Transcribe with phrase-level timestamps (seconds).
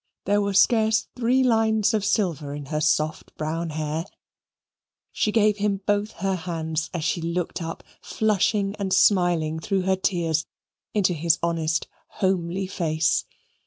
[0.25, 4.03] There were scarce three lines of silver in her soft brown hair.
[5.11, 9.95] She gave him both her hands as she looked up flushing and smiling through her
[9.95, 10.47] tears
[10.95, 13.25] into his honest homely face.